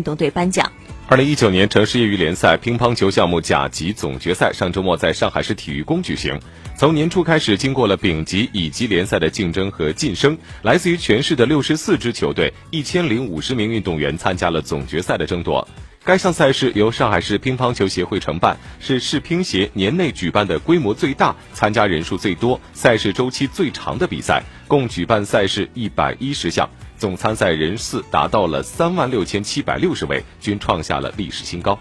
[0.00, 0.72] 运动队颁奖。
[1.08, 6.40] 二零一九年城市业余联赛乒乓球项目甲级总决赛上周末在上海市体育宫举行。
[6.74, 15.66] 从年初开始，经过了丙级、乙级联赛的竞争和晋升，来自于全市的六十四支球队、一千零五十名运动员参加了总决赛的争夺。
[16.02, 26.66] 该项赛事由上海市乒乓球协会承办，是市乒协年内举办的规模最大、参加人数最多、赛事周期最长的比赛，共举办赛事一百一十项。
[27.00, 31.78] 总参赛人次达到了三万六千七百六十位，均创下了历史新高。